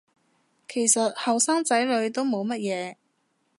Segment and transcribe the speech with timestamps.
[0.67, 2.95] 其實後生仔女都冇乜嘢